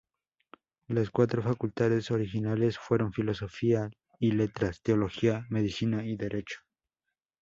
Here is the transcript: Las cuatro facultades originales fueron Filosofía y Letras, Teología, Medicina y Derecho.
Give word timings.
Las 0.87 1.11
cuatro 1.11 1.43
facultades 1.43 2.09
originales 2.09 2.79
fueron 2.79 3.13
Filosofía 3.13 3.87
y 4.17 4.31
Letras, 4.31 4.81
Teología, 4.81 5.45
Medicina 5.51 6.03
y 6.03 6.17
Derecho. 6.17 6.57